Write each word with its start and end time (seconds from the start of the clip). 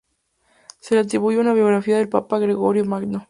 Se 0.79 0.95
le 0.95 1.01
atribuye 1.01 1.37
una 1.37 1.53
biografía 1.53 1.95
del 1.99 2.09
papa 2.09 2.39
Gregorio 2.39 2.83
Magno. 2.85 3.19